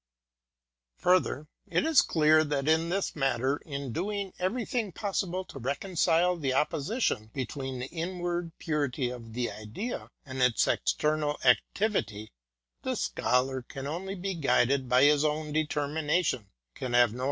[0.97, 6.35] Further, it is clear that in this matter in doing every thing possible to reconcile
[6.35, 12.31] the opposition between the inward purity of the Idea and its external activity
[12.81, 17.17] the Scholar can only be guided by his own determination, can have no 180 LECTUEE
[17.17, 17.19] VI.